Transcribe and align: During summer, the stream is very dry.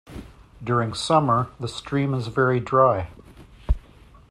During 0.63 0.95
summer, 0.95 1.51
the 1.59 1.67
stream 1.67 2.15
is 2.15 2.25
very 2.25 2.59
dry. 2.59 3.09